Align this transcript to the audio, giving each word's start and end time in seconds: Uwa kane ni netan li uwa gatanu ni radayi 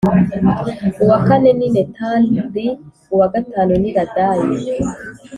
Uwa 1.03 1.17
kane 1.27 1.51
ni 1.59 1.67
netan 1.75 2.21
li 2.53 2.65
uwa 3.13 3.27
gatanu 3.33 3.73
ni 3.81 3.89
radayi 3.95 4.47